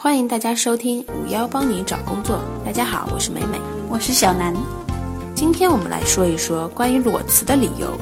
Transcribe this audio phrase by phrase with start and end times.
[0.00, 2.40] 欢迎大家收听五幺帮你找工作。
[2.64, 3.58] 大家好，我是美美，
[3.88, 4.54] 我是小南。
[5.34, 7.98] 今天我们来说一说关于裸辞的理由。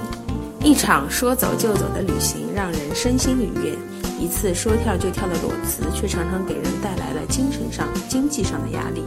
[0.62, 3.74] 一场说走就走的旅行让人身心愉悦，
[4.20, 9.02] 一次说跳就跳的裸辞却常常给人带来了精神上、经济上的压力。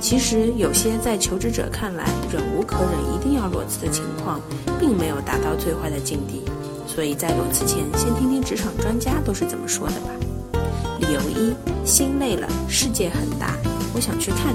[0.00, 4.40] 其实，有些在求职者看来忍无可忍、一定要裸辞的情况，
[4.80, 6.42] 并没有达到最坏的境地。
[6.86, 10.08] 所以在裸辞前，先听听职场专家都是怎么说的吧。
[10.98, 11.54] 理由一：
[11.86, 13.54] 心累了，世界很大，
[13.94, 14.52] 我想去看。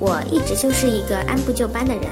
[0.00, 2.06] 我一直就是一个按部就班的人，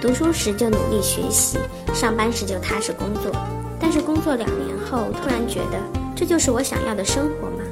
[0.00, 1.58] 读书时就努力学习，
[1.92, 3.34] 上班时就踏实工作。
[3.80, 5.82] 但是工作两年后，突然觉得
[6.14, 7.64] 这就是我想要的生活吗？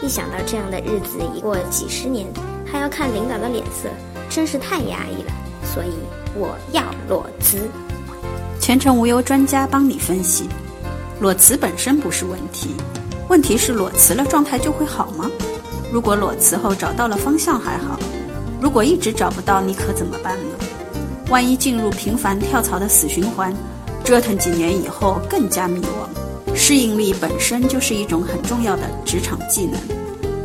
[0.00, 2.24] 一想到这样的日子已过几十年，
[2.64, 3.88] 还要看领导的脸色，
[4.30, 5.32] 真是太压抑了。
[5.74, 5.90] 所以
[6.36, 7.58] 我要裸辞。
[8.60, 10.48] 前程无忧专家帮你分析，
[11.20, 12.76] 裸辞本身不是问题，
[13.28, 15.28] 问题是裸辞了状态就会好吗？
[15.96, 17.98] 如果裸辞后找到了方向还好，
[18.60, 20.50] 如果一直找不到，你可怎么办呢？
[21.30, 23.50] 万一进入频繁跳槽的死循环，
[24.04, 26.54] 折腾几年以后更加迷惘。
[26.54, 29.80] 适应力本身就是一种很重要的职场技能，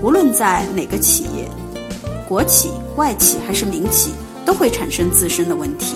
[0.01, 1.49] 无论在哪个企业，
[2.29, 4.13] 国企、外企还是民企，
[4.45, 5.95] 都会产生自身的问题。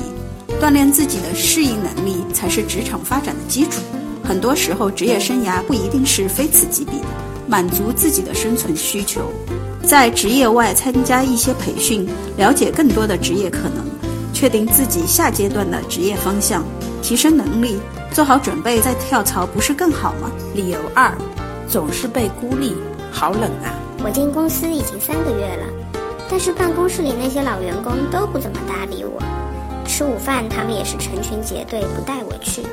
[0.59, 3.79] 锻炼自己的适应能力才是职场发展的基础。
[4.21, 7.05] 很多时候，职业生涯不一定是非此即彼的，
[7.47, 9.31] 满足自己的生存需求。
[9.83, 12.07] 在职业外参加一些培训，
[12.37, 13.85] 了解更多的职业可能，
[14.33, 16.63] 确定自己下阶段的职业方向，
[17.03, 17.77] 提升能力，
[18.11, 20.31] 做好准备再跳槽，不是更好吗？
[20.55, 21.13] 理由二：
[21.67, 22.75] 总是被孤立，
[23.11, 23.77] 好冷啊！
[24.03, 25.65] 我进公司已经三个月了，
[26.29, 29.21] 但是办公室里那些老员工都不怎么搭理我，
[29.87, 32.63] 吃午饭他们也是成群结队不带我去，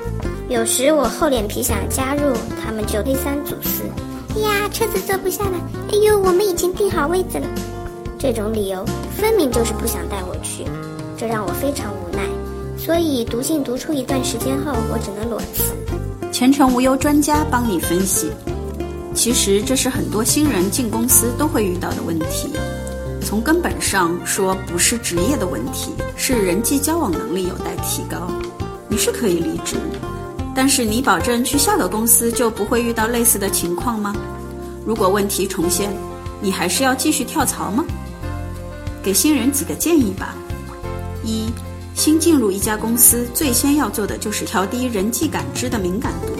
[0.48, 2.34] 有时我厚脸皮想加入，
[2.64, 3.82] 他们就推三阻四。
[4.34, 5.58] 哎呀，车子坐不下了！
[5.90, 7.46] 哎呦，我们已经订好位子了。
[8.18, 8.84] 这种理由
[9.16, 10.64] 分明就是不想带我去，
[11.18, 12.22] 这让我非常无奈。
[12.78, 15.74] 所以读信读出一段时间后，我只能裸辞。
[16.32, 18.30] 前程无忧专家帮你分析，
[19.14, 22.48] 其实这是很多新人进公司都会遇到的问题。
[23.20, 28.28] 从根本上说，不是职业的问题，是人际交往能力有待提高。
[28.88, 29.76] 你是可以离职。
[30.54, 34.14] 但是你保证去下个公司就不会遇到类似的情况吗？
[34.84, 35.90] 如果问题重现，
[36.40, 37.84] 你还是要继续跳槽吗？
[39.02, 40.34] 给新人几个建议吧：
[41.24, 41.50] 一，
[41.94, 46.34] 新进入一家公司，最先要做的就是调低人际感知的敏感度。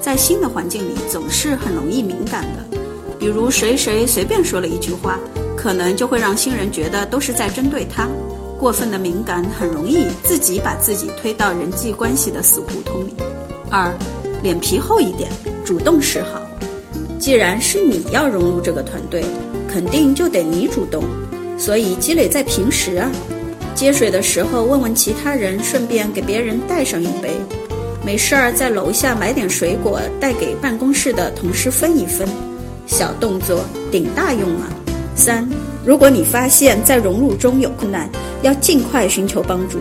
[0.00, 2.78] 在新的环境里，总是很容易敏感的。
[3.18, 5.18] 比如谁谁随便说了一句话，
[5.56, 8.06] 可能就会让新人觉得都是在针对他。
[8.58, 13.14] 过分的敏感很容易自己把自己推到人际关系的死胡同里。
[13.70, 13.92] 二，
[14.42, 15.30] 脸皮厚一点，
[15.64, 16.42] 主动示好。
[17.18, 19.24] 既然是你要融入这个团队，
[19.68, 21.04] 肯定就得你主动。
[21.58, 23.10] 所以积累在平时啊，
[23.74, 27.32] 接水的时候问问其他人，顺便给别人带上一杯。
[28.04, 32.26] 没事儿在楼下买点水果带给办公室的同事分一分，
[32.86, 34.70] 小动作顶大用啊。
[35.14, 35.46] 三，
[35.84, 38.08] 如果你发现在融入中有困难，
[38.42, 39.80] 要尽快寻求帮助。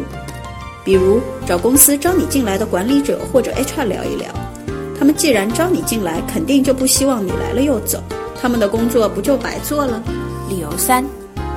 [0.88, 4.26] 比如找公司招你进来的管理者或者 HR 聊一聊，
[4.98, 8.02] 他们既然招你进来，肯定就不希望你来了又走，
[8.42, 10.02] 他们的工作不就白做了？
[10.48, 11.04] 理由三：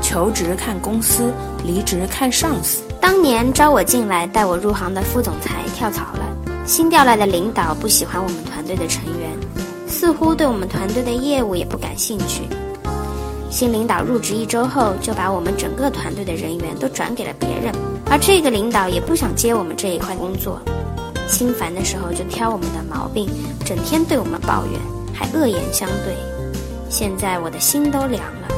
[0.02, 1.32] 求职看公司，
[1.64, 2.82] 离职看上司。
[3.00, 6.36] 当年招我进来、带我入行的副总裁跳槽了，
[6.66, 9.30] 新调来的领导不喜欢我们团队的成员，
[9.86, 12.42] 似乎对我们团队的业务也不感兴趣。
[13.50, 17.74] 新领导入职一周后，就把我们整个团队的人员都转给了别人，
[18.06, 20.60] 而这个领导也不想接我们这一块工作，
[21.26, 23.28] 心烦的时候就挑我们的毛病，
[23.64, 24.80] 整天对我们抱怨，
[25.12, 26.14] 还恶言相对。
[26.88, 28.48] 现在我的心都凉了，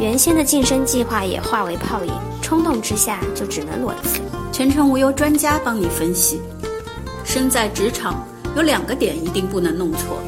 [0.00, 4.20] 原先的晋升计划也化为泡影，冲动之下就只能裸辞。
[4.50, 6.40] 全程无忧专家帮你分析，
[7.22, 8.26] 身在职场
[8.56, 10.18] 有两个点一定不能弄错：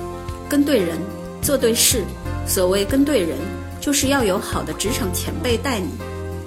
[0.46, 0.98] 跟对人，
[1.40, 2.04] 做对事。
[2.46, 3.38] 所谓跟对人。
[3.80, 5.88] 就是要有好的职场前辈带你，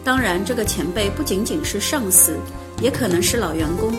[0.03, 2.37] 当然，这个前辈不仅仅是上司，
[2.79, 3.91] 也可能是老员工。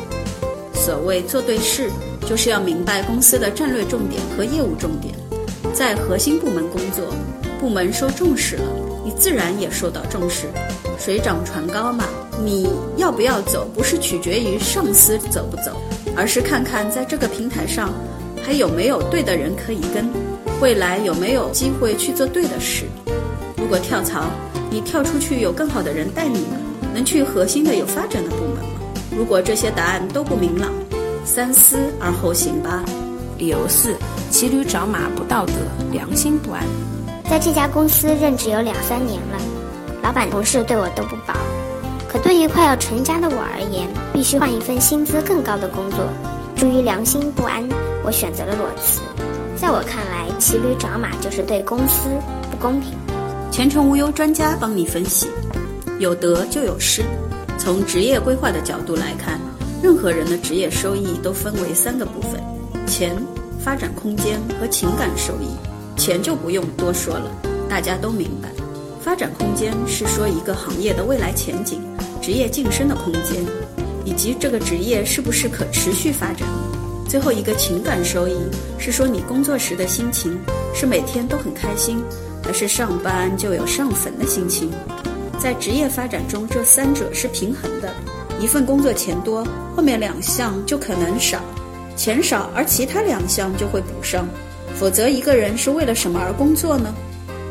[0.72, 1.90] 所谓做对事，
[2.26, 5.14] 就是要明白公司的战略重点和业务重点，
[5.72, 7.06] 在核心部门工作，
[7.58, 8.64] 部门受重视了，
[9.04, 10.46] 你自然也受到重视。
[10.96, 12.04] 水涨船高嘛，
[12.44, 15.80] 你要不要走，不是取决于上司走不走，
[16.16, 17.92] 而是看看在这个平台上
[18.42, 20.08] 还有没有对的人可以跟，
[20.60, 22.84] 未来有没有机会去做对的事。
[23.64, 24.26] 如果跳槽，
[24.70, 26.58] 你跳出去有更好的人带你吗？
[26.92, 28.78] 能去核心的有发展的部门吗？
[29.16, 30.70] 如果这些答案都不明朗，
[31.24, 32.84] 三思而后行吧。
[33.38, 33.96] 理由四：
[34.30, 35.52] 骑驴找马不道德，
[35.90, 36.62] 良心不安。
[37.24, 39.38] 在这家公司任职有两三年了，
[40.02, 41.32] 老板同事对我都不薄。
[42.06, 46.00] 可对于快要成家的我而言，必须换一份薪资更高的工作。
[46.54, 47.66] 出于良心不安，
[48.04, 49.00] 我选择了裸辞。
[49.56, 52.10] 在我看来，骑驴找马就是对公司
[52.50, 52.92] 不公平。
[53.54, 55.28] 前程无忧专家帮你分析，
[56.00, 57.04] 有得就有失。
[57.56, 59.40] 从职业规划的角度来看，
[59.80, 62.42] 任何人的职业收益都分为三个部分：
[62.84, 63.16] 钱、
[63.60, 65.46] 发展空间和情感收益。
[65.96, 67.30] 钱就不用多说了，
[67.68, 68.48] 大家都明白。
[69.00, 71.80] 发展空间是说一个行业的未来前景。
[72.20, 73.46] 职业晋升的空间，
[74.04, 76.48] 以及这个职业是不是可持续发展。
[77.08, 78.34] 最后一个情感收益
[78.80, 80.36] 是说你工作时的心情
[80.74, 82.02] 是每天都很开心，
[82.44, 84.70] 还是上班就有上坟的心情。
[85.38, 87.92] 在职业发展中，这三者是平衡的。
[88.38, 91.38] 一份工作钱多，后面两项就可能少；
[91.96, 94.28] 钱少而其他两项就会补上。
[94.78, 96.92] 否则，一个人是为了什么而工作呢？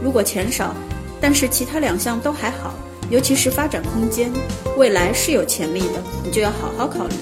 [0.03, 0.75] 如果钱少，
[1.19, 2.73] 但是其他两项都还好。
[3.09, 4.31] 尤其是发展空间，
[4.77, 7.15] 未来是有潜力的，你就要好好考虑。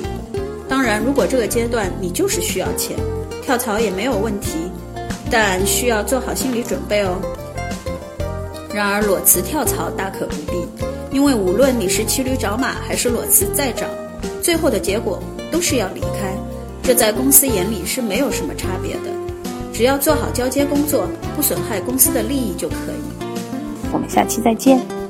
[0.70, 2.98] 当然，如果这个阶段你就是需要钱，
[3.44, 4.72] 跳槽也没有问题，
[5.30, 7.18] 但需要做好心理准备哦。
[8.74, 10.66] 然而，裸辞跳槽大可不必，
[11.12, 13.86] 因为无论你是骑驴找马还是裸辞再找，
[14.42, 15.22] 最后的结果
[15.52, 16.34] 都是要离开，
[16.82, 19.12] 这在公司眼里是没有什么差别的。
[19.74, 23.26] 只要做好交接工作，不损害公司的利益就可以。
[23.92, 25.01] 我们下期再见。